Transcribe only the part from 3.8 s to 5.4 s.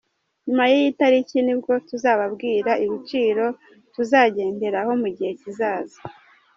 tuzagenderaho mu gihe